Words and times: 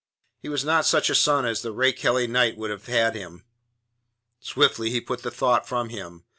He 0.39 0.49
was 0.49 0.65
not 0.65 0.87
such 0.87 1.11
a 1.11 1.13
son 1.13 1.45
as 1.45 1.61
the 1.61 1.71
rakehelly 1.71 2.25
knight 2.25 2.57
would 2.57 2.71
have 2.71 2.87
had 2.87 3.13
him. 3.13 3.43
Swiftly 4.39 4.89
he 4.89 4.99
put 4.99 5.21
the 5.21 5.29
thought 5.29 5.67
from 5.67 5.89
him. 5.89 6.23